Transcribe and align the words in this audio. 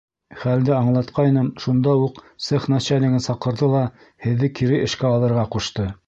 Хәлде 0.43 0.71
аңлатҡайным, 0.75 1.49
шунда 1.65 1.91
уҡ 2.05 2.17
цех 2.45 2.65
начальнигын 2.75 3.23
саҡырҙы 3.29 3.69
ла 3.77 3.83
һеҙҙе 4.25 4.51
кире 4.61 4.81
эшкә 4.87 5.11
алырға 5.19 5.45
ҡушты. 5.57 5.87